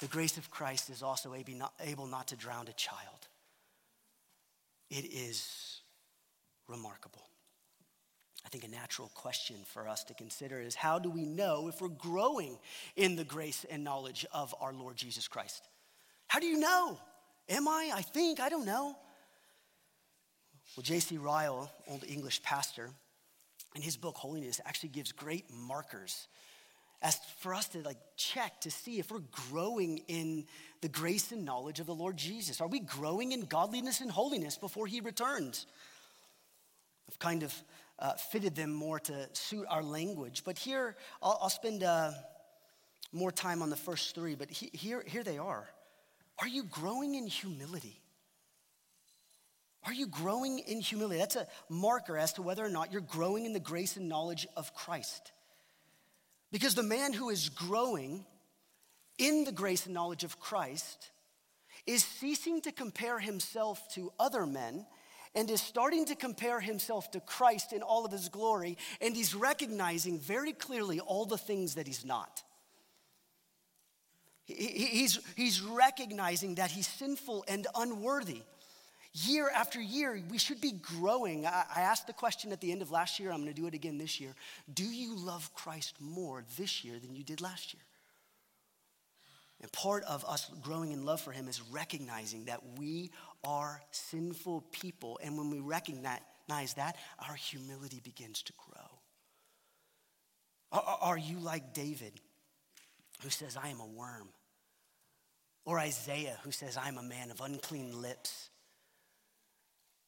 [0.00, 3.28] the grace of Christ is also able not to drown a child.
[4.90, 5.80] It is
[6.68, 7.22] remarkable.
[8.44, 11.80] I think a natural question for us to consider is how do we know if
[11.80, 12.58] we're growing
[12.94, 15.66] in the grace and knowledge of our Lord Jesus Christ?
[16.26, 16.98] How do you know?
[17.48, 17.90] Am I?
[17.94, 18.40] I think.
[18.40, 18.96] I don't know.
[20.76, 21.18] Well, J.C.
[21.18, 22.90] Ryle, old English pastor,
[23.76, 26.26] in his book Holiness, actually gives great markers
[27.04, 30.46] as for us to like check to see if we're growing in
[30.80, 32.60] the grace and knowledge of the Lord Jesus.
[32.62, 35.66] Are we growing in godliness and holiness before he returns?
[37.08, 37.54] I've kind of
[37.98, 40.42] uh, fitted them more to suit our language.
[40.44, 42.12] But here, I'll, I'll spend uh,
[43.12, 45.68] more time on the first three, but he, here, here they are.
[46.40, 48.00] Are you growing in humility?
[49.86, 51.18] Are you growing in humility?
[51.18, 54.46] That's a marker as to whether or not you're growing in the grace and knowledge
[54.56, 55.32] of Christ.
[56.50, 58.24] Because the man who is growing
[59.18, 61.10] in the grace and knowledge of Christ
[61.86, 64.86] is ceasing to compare himself to other men
[65.34, 69.34] and is starting to compare himself to Christ in all of his glory, and he's
[69.34, 72.42] recognizing very clearly all the things that he's not.
[74.46, 78.42] He's, he's recognizing that he's sinful and unworthy.
[79.12, 81.46] Year after year, we should be growing.
[81.46, 83.74] I, asked the question at the end of last year, I'm going to do it
[83.74, 84.34] again this year.
[84.72, 87.82] Do you love Christ more this year than you did last year?
[89.60, 93.12] And part of us growing in love for him is recognizing that we
[93.44, 95.18] are sinful people.
[95.22, 98.82] And when we recognize that, our humility begins to grow.
[100.72, 102.20] Are you like David,
[103.24, 104.28] who says, I am a worm?
[105.64, 108.50] Or Isaiah, who says, I'm a man of unclean lips?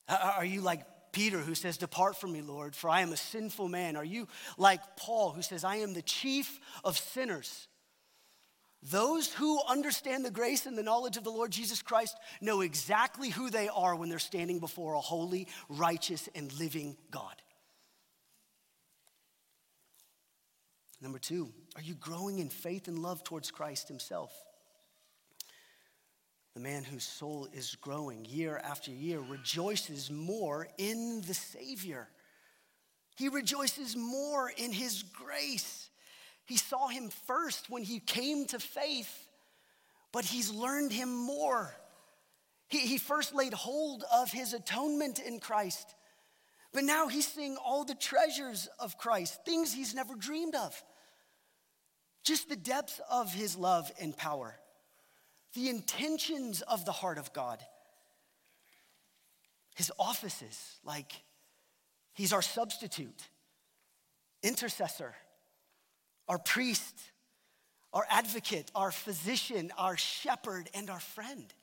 [0.08, 3.68] Are you like Peter, who says, Depart from me, Lord, for I am a sinful
[3.68, 3.96] man?
[3.96, 7.68] Are you like Paul, who says, I am the chief of sinners?
[8.82, 13.30] Those who understand the grace and the knowledge of the Lord Jesus Christ know exactly
[13.30, 17.34] who they are when they're standing before a holy, righteous, and living God.
[21.00, 24.32] Number two, are you growing in faith and love towards Christ Himself?
[26.54, 32.08] The man whose soul is growing year after year rejoices more in the Savior.
[33.16, 35.90] He rejoices more in His grace.
[36.46, 39.28] He saw him first when he came to faith,
[40.12, 41.74] but he's learned him more.
[42.68, 45.94] He, he first laid hold of his atonement in Christ,
[46.76, 50.84] but now he's seeing all the treasures of Christ, things he's never dreamed of.
[52.22, 54.54] Just the depth of his love and power,
[55.54, 57.60] the intentions of the heart of God,
[59.74, 61.12] his offices, like
[62.12, 63.26] he's our substitute,
[64.42, 65.14] intercessor
[66.28, 66.94] our priest,
[67.94, 71.54] our advocate, our physician, our shepherd, and our friend.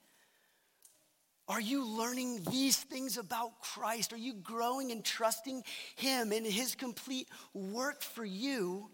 [1.53, 4.11] Are you learning these things about Christ?
[4.11, 5.63] Are you growing and trusting
[5.95, 8.89] Him and His complete work for you?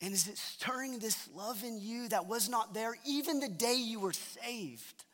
[0.00, 3.74] And is it stirring this love in you that was not there even the day
[3.74, 5.04] you were saved?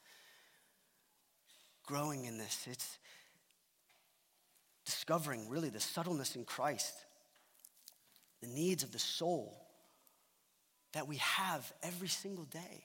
[1.86, 2.98] Growing in this, it's
[4.84, 6.92] discovering really the subtleness in Christ
[8.42, 9.66] the needs of the soul
[10.92, 12.84] that we have every single day.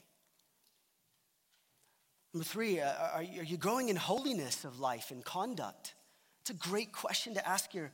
[2.34, 5.96] Number three, uh, are you growing in holiness of life and conduct?
[6.42, 7.92] It's a great question to ask, your,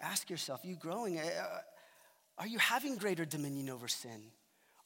[0.00, 0.64] ask yourself.
[0.64, 1.18] Are you growing?
[1.18, 1.58] Uh, uh,
[2.38, 4.22] are you having greater dominion over sin?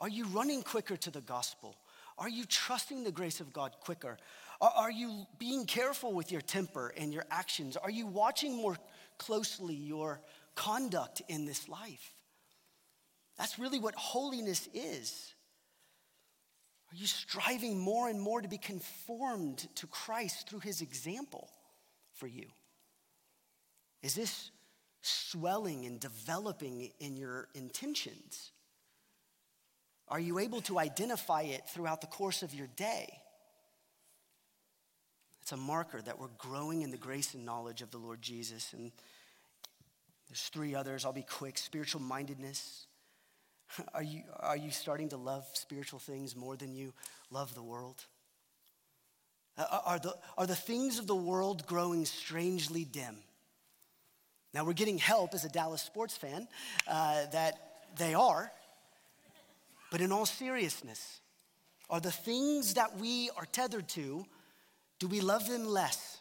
[0.01, 1.77] Are you running quicker to the gospel?
[2.19, 4.17] Are you trusting the grace of God quicker?
[4.61, 7.77] Are you being careful with your temper and your actions?
[7.77, 8.77] Are you watching more
[9.19, 10.21] closely your
[10.59, 12.13] conduct in this life.
[13.37, 15.35] That's really what holiness is.
[16.91, 21.51] Are you striving more and more to be conformed to Christ through his example
[22.15, 22.47] for you?
[24.03, 24.51] Is this
[25.03, 28.53] swelling and developing in your intentions?
[30.09, 33.21] Are you able to identify it throughout the course of your day?
[35.43, 38.73] It's a marker that we're growing in the grace and knowledge of the Lord Jesus.
[38.73, 38.93] And
[40.29, 41.05] there's three others.
[41.05, 41.59] I'll be quick.
[41.59, 42.87] Spiritual mindedness.
[43.95, 46.93] Are you, are you starting to love spiritual things more than you
[47.31, 48.03] love the world?
[49.59, 53.17] Are the, are the things of the world growing strangely dim?
[54.55, 56.49] Now, we're getting help as a Dallas sports fan
[56.87, 57.55] uh, that
[57.97, 58.51] they are,
[59.91, 61.21] but in all seriousness,
[61.91, 64.25] are the things that we are tethered to,
[64.99, 66.19] do we love them less?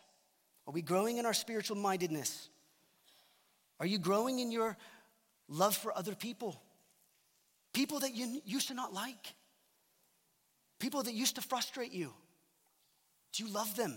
[0.66, 2.50] Are we growing in our spiritual mindedness?
[3.80, 4.76] Are you growing in your
[5.48, 6.60] love for other people?
[7.78, 9.36] People that you used to not like,
[10.80, 12.12] people that used to frustrate you.
[13.34, 13.96] Do you love them?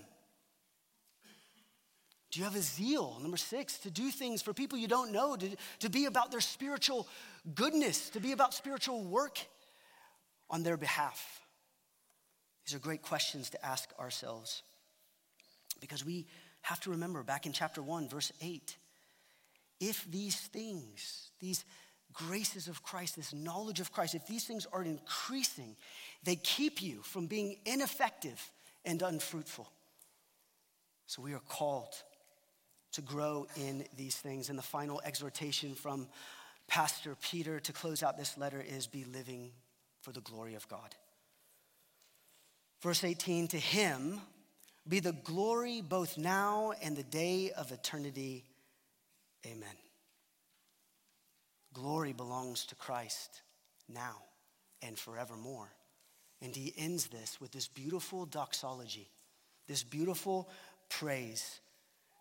[2.30, 5.34] Do you have a zeal, number six, to do things for people you don't know,
[5.34, 7.08] to, to be about their spiritual
[7.54, 9.38] goodness, to be about spiritual work
[10.50, 11.40] on their behalf?
[12.66, 14.62] These are great questions to ask ourselves
[15.80, 16.26] because we
[16.60, 18.76] have to remember back in chapter 1, verse 8,
[19.80, 21.64] if these things, these
[22.12, 25.76] graces of Christ, this knowledge of Christ, if these things are increasing,
[26.24, 28.50] they keep you from being ineffective
[28.84, 29.68] and unfruitful.
[31.06, 31.94] So we are called
[32.92, 34.48] to grow in these things.
[34.48, 36.08] And the final exhortation from
[36.68, 39.50] Pastor Peter to close out this letter is be living
[40.02, 40.94] for the glory of God.
[42.80, 44.20] Verse 18 To him
[44.88, 48.44] be the glory both now and the day of eternity.
[49.46, 49.89] Amen.
[51.72, 53.42] Glory belongs to Christ
[53.88, 54.16] now
[54.82, 55.70] and forevermore.
[56.42, 59.10] And he ends this with this beautiful doxology,
[59.66, 60.48] this beautiful
[60.88, 61.60] praise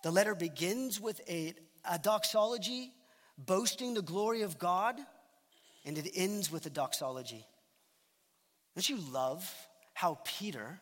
[0.02, 1.54] the letter begins with a,
[1.89, 2.91] a doxology
[3.38, 4.97] boasting the glory of God,
[5.86, 7.45] and it ends with a doxology.
[8.76, 9.52] Don't you love
[9.93, 10.80] how Peter,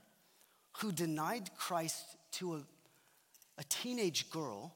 [0.80, 2.04] who denied Christ
[2.34, 2.64] to a,
[3.58, 4.76] a teenage girl,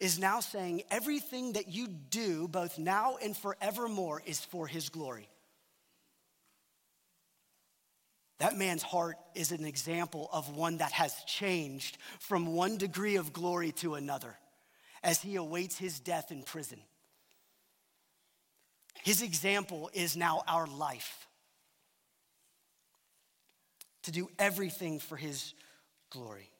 [0.00, 5.28] is now saying everything that you do, both now and forevermore, is for his glory?
[8.38, 13.32] That man's heart is an example of one that has changed from one degree of
[13.32, 14.36] glory to another
[15.02, 16.80] as he awaits his death in prison.
[19.02, 21.26] His example is now our life
[24.04, 25.54] to do everything for his
[26.10, 26.50] glory.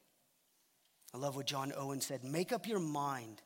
[1.15, 3.41] I love what John Owen said make up your mind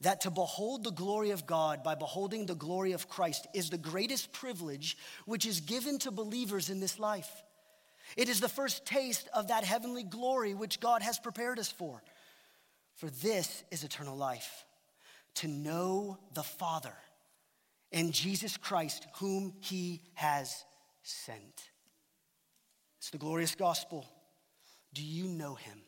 [0.00, 3.78] that to behold the glory of God by beholding the glory of Christ is the
[3.78, 7.30] greatest privilege which is given to believers in this life.
[8.16, 12.02] It is the first taste of that heavenly glory which God has prepared us for.
[12.96, 14.64] For this is eternal life
[15.36, 16.94] to know the Father
[17.92, 20.64] and Jesus Christ, whom He has
[21.04, 21.70] sent.
[22.98, 24.08] It's the glorious gospel.
[24.92, 25.82] Do you know Him?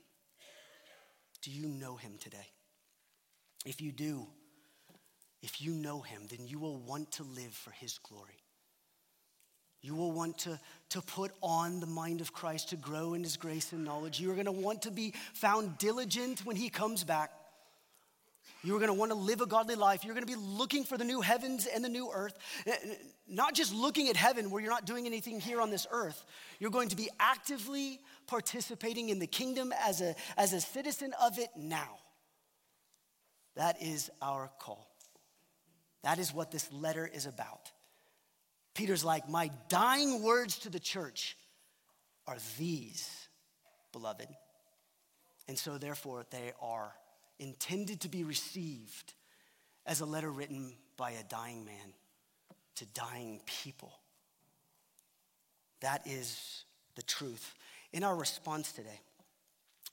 [1.43, 2.49] Do you know Him today?
[3.66, 4.26] If you do,
[5.43, 8.43] if you know Him, then you will want to live for His glory.
[9.82, 13.36] You will want to, to put on the mind of Christ to grow in his
[13.36, 14.20] grace and knowledge.
[14.20, 17.32] You are going to want to be found diligent when he comes back.
[18.62, 20.05] You're going to want to live a godly life.
[20.05, 22.38] You're going to be looking for the new heavens and the new earth.
[23.27, 26.25] Not just looking at heaven where you're not doing anything here on this earth.
[26.59, 31.39] You're going to be actively participating in the kingdom as a, as a citizen of
[31.39, 31.99] it now.
[33.55, 34.89] That is our call.
[36.03, 37.70] That is what this letter is about.
[38.75, 41.37] Peter's like, My dying words to the church
[42.27, 43.29] are these,
[43.93, 44.29] beloved.
[45.49, 46.93] And so, therefore, they are
[47.39, 49.14] intended to be received
[49.85, 51.93] as a letter written by a dying man
[52.83, 53.93] to dying people.
[55.80, 56.64] That is
[56.97, 57.55] the truth.
[57.93, 59.01] In our response today,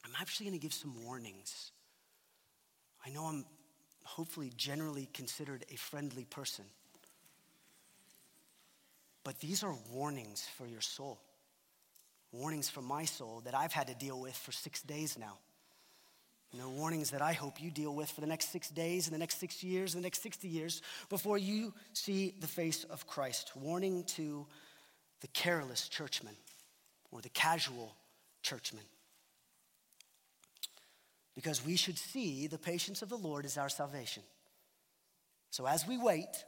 [0.03, 1.71] I'm actually going to give some warnings.
[3.05, 3.45] I know I'm
[4.03, 6.65] hopefully generally considered a friendly person.
[9.23, 11.19] But these are warnings for your soul.
[12.31, 15.37] Warnings for my soul that I've had to deal with for six days now.
[16.57, 19.19] Know, warnings that I hope you deal with for the next six days and the
[19.19, 23.51] next six years and the next 60 years before you see the face of Christ.
[23.55, 24.47] Warning to
[25.21, 26.35] the careless churchman
[27.11, 27.95] or the casual
[28.41, 28.83] churchman.
[31.35, 34.23] Because we should see the patience of the Lord as our salvation.
[35.51, 36.45] So as we wait,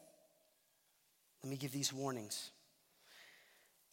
[1.44, 2.50] let me give these warnings.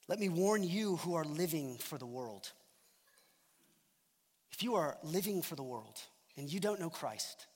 [0.09, 2.51] Let me warn you who are living for the world.
[4.59, 6.01] If you are living for the world
[6.37, 7.47] and you don't know Christ,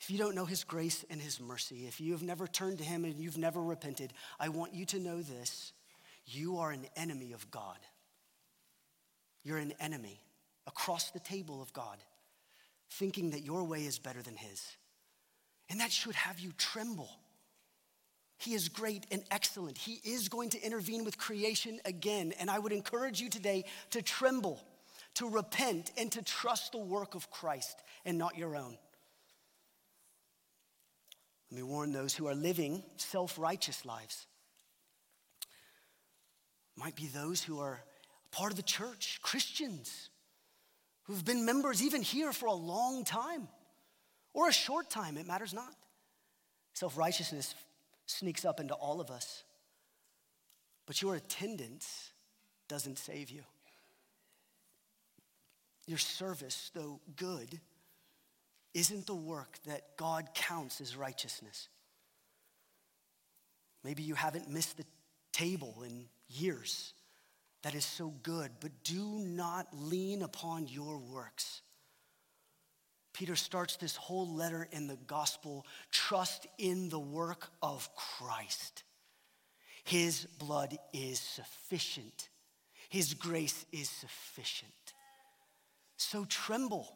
[0.00, 2.84] if you don't know his grace and his mercy, if you have never turned to
[2.84, 5.72] him and you've never repented, I want you to know this.
[6.26, 7.78] You are an enemy of God.
[9.42, 10.20] You're an enemy
[10.68, 11.98] across the table of God,
[12.90, 14.64] thinking that your way is better than his.
[15.68, 17.10] And that should have you tremble.
[18.38, 19.76] He is great and excellent.
[19.76, 22.32] He is going to intervene with creation again.
[22.38, 24.62] And I would encourage you today to tremble,
[25.14, 28.78] to repent, and to trust the work of Christ and not your own.
[31.50, 34.26] Let me warn those who are living self righteous lives.
[36.76, 37.82] Might be those who are
[38.30, 40.08] part of the church, Christians,
[41.02, 43.48] who've been members even here for a long time
[44.32, 45.74] or a short time, it matters not.
[46.72, 47.54] Self righteousness
[48.06, 49.44] sneaks up into all of us.
[50.86, 52.12] But your attendance
[52.68, 53.42] doesn't save you.
[55.86, 57.60] Your service, though good,
[58.74, 61.68] isn't the work that God counts as righteousness.
[63.84, 64.86] Maybe you haven't missed the
[65.32, 66.94] table in years.
[67.62, 71.62] That is so good, but do not lean upon your works.
[73.12, 78.84] Peter starts this whole letter in the gospel trust in the work of Christ.
[79.84, 82.28] His blood is sufficient,
[82.88, 84.72] His grace is sufficient.
[86.02, 86.92] So tremble.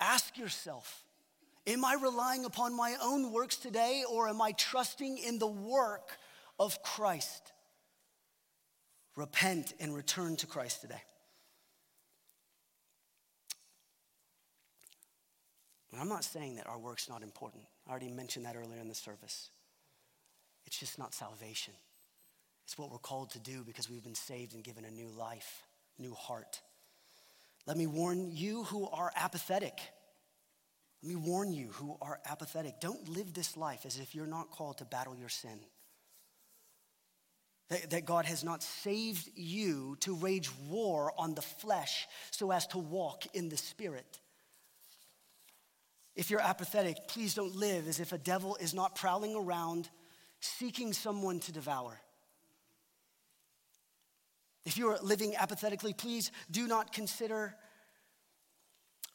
[0.00, 1.04] Ask yourself
[1.66, 6.16] Am I relying upon my own works today, or am I trusting in the work
[6.58, 7.52] of Christ?
[9.14, 11.02] Repent and return to Christ today.
[15.92, 17.64] And I'm not saying that our work's not important.
[17.86, 19.50] I already mentioned that earlier in the service.
[20.66, 21.74] It's just not salvation.
[22.64, 25.64] It's what we're called to do because we've been saved and given a new life,
[25.98, 26.60] new heart.
[27.66, 29.78] Let me warn you who are apathetic.
[31.02, 32.80] Let me warn you who are apathetic.
[32.80, 35.60] Don't live this life as if you're not called to battle your sin.
[37.68, 42.66] That, that God has not saved you to wage war on the flesh so as
[42.68, 44.20] to walk in the spirit.
[46.16, 49.88] If you're apathetic, please don't live as if a devil is not prowling around
[50.40, 51.98] seeking someone to devour.
[54.64, 57.54] If you're living apathetically, please do not consider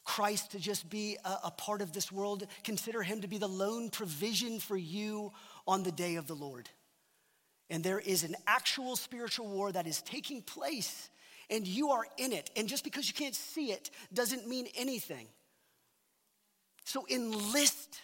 [0.04, 2.46] Christ to just be a, a, part of this world.
[2.64, 5.32] Consider him to be the lone provision for you
[5.66, 6.68] on the day of the Lord.
[7.70, 11.10] And there is an actual spiritual war that is taking place,
[11.50, 12.50] and you are in it.
[12.56, 15.26] And just because you can't see it doesn't mean anything.
[16.84, 18.00] So enlist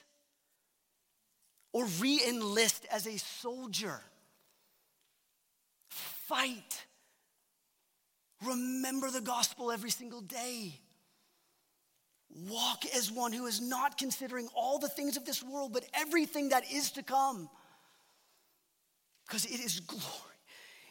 [1.73, 4.01] or re enlist as a soldier.
[5.89, 6.85] Fight.
[8.45, 10.75] Remember the gospel every single day.
[12.49, 16.49] Walk as one who is not considering all the things of this world, but everything
[16.49, 17.49] that is to come.
[19.27, 20.05] Because it is glory.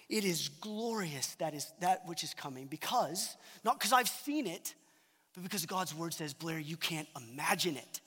[0.07, 2.67] It is glorious that is that which is coming.
[2.67, 4.75] Because, not because I've seen it,
[5.33, 8.01] but because God's word says, Blair, you can't imagine it.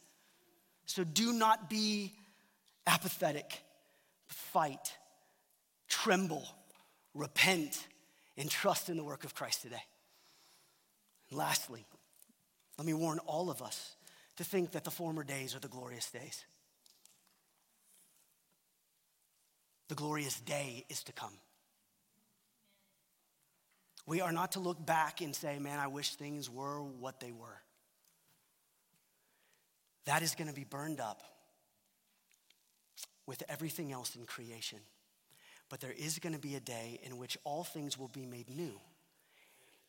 [0.86, 2.12] So do not be
[2.86, 3.62] apathetic.
[4.28, 4.92] Fight,
[5.88, 6.46] tremble,
[7.14, 7.86] repent,
[8.36, 9.82] and trust in the work of Christ today.
[11.30, 11.84] And lastly,
[12.78, 13.96] let me warn all of us
[14.36, 16.44] to think that the former days are the glorious days.
[19.88, 21.34] The glorious day is to come.
[24.06, 27.32] We are not to look back and say, man, I wish things were what they
[27.32, 27.60] were.
[30.04, 31.22] That is going to be burned up
[33.26, 34.80] with everything else in creation.
[35.68, 38.48] But there is going to be a day in which all things will be made
[38.48, 38.78] new.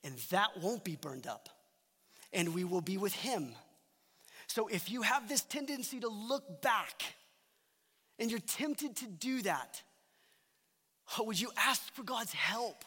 [0.04, 1.50] And that won't be burned up.
[2.34, 3.50] And we will be with Him.
[4.48, 7.04] So if you have this tendency to look back
[8.20, 9.82] and you're tempted to do that,
[11.18, 12.84] oh, would you ask for God's help?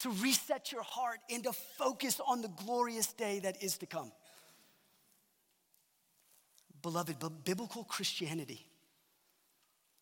[0.00, 4.12] to reset your heart and to focus on the glorious day that is to come.
[6.82, 8.66] Beloved, biblical Christianity,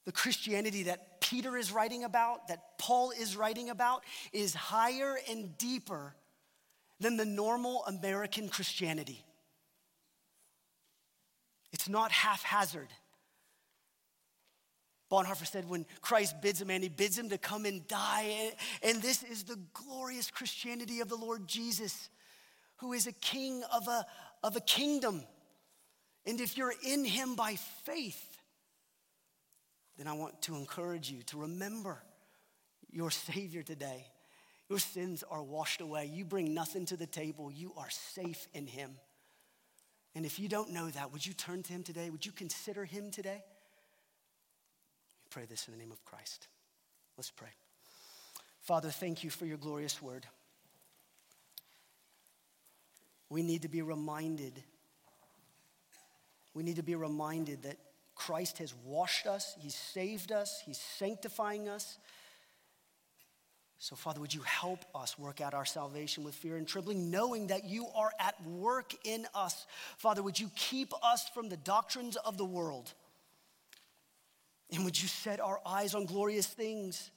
[0.05, 4.05] the Christianity that Peter is writing about, that Paul is writing about,
[4.35, 6.15] is higher and deeper
[7.01, 9.25] than the normal American Christianity.
[11.73, 12.89] It's not haphazard.
[15.11, 18.53] Bonhoeffer said when Christ bids a man, he bids him to come and die.
[18.83, 22.11] And this is the glorious Christianity of the Lord Jesus,
[22.77, 24.05] who is a king of a,
[24.43, 25.23] of a kingdom.
[26.27, 28.32] And if you're in him by faith,
[29.97, 32.03] then I want to encourage you to remember
[32.91, 34.07] your Savior today.
[34.69, 36.11] Your sins are washed away.
[36.13, 37.51] You bring nothing to the table.
[37.51, 38.93] You are safe in him.
[40.15, 42.11] And if you don't know that, would you turn to him today?
[42.11, 43.43] Would you consider him today?
[45.25, 46.49] We pray this in the name of Christ.
[47.17, 47.49] Let's pray.
[48.61, 50.27] Father, thank you for your glorious word.
[53.29, 54.63] We need to be reminded.
[56.55, 57.79] We need to be reminded that
[58.15, 61.99] Christ has washed us, He's saved us, He's sanctifying us.
[63.79, 67.49] So, Father, would you help us work out our salvation with fear and trembling, knowing
[67.49, 69.67] that you are at work in us?
[69.97, 72.93] Father, would you keep us from the doctrines of the world?
[74.73, 77.11] And would you set our eyes on glorious things?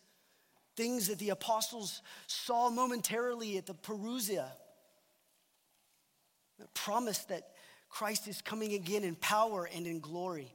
[0.75, 4.47] Things that the apostles saw momentarily at the Parousia.
[6.57, 7.51] The promise that
[7.89, 10.51] Christ is coming again in power and in glory.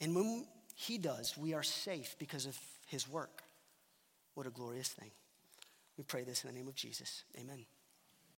[0.00, 3.42] And when he does, we are safe because of his work.
[4.34, 5.10] What a glorious thing.
[5.96, 7.24] We pray this in the name of Jesus.
[7.36, 7.66] Amen.